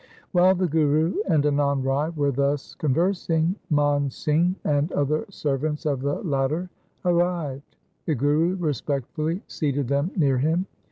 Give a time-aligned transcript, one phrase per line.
[0.31, 5.85] While the Guru and Anand Rai were thus con versing, Man Singh and other servants
[5.85, 6.71] of the latter
[7.05, 7.75] arrived.
[8.07, 10.65] The Guru respectfully seated them near him.